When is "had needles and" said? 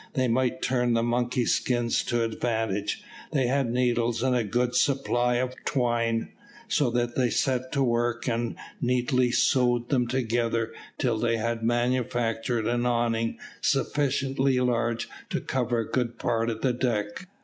3.45-4.35